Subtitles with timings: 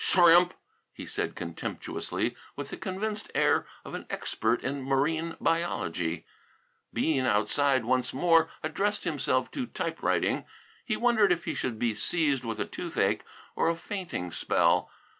[0.03, 0.55] "Shrimp!"
[0.91, 6.25] he said contemptuously, with the convinced air of an expert in marine biology.
[6.91, 10.45] Bean, outside, once more addressed himself to typewriting.
[10.83, 13.21] He wondered if he should be seized with a toothache
[13.55, 14.89] or a fainting spell.